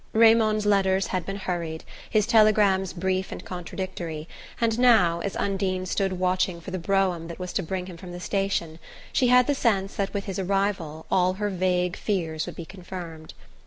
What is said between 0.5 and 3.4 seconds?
letters had been hurried, his telegrams brief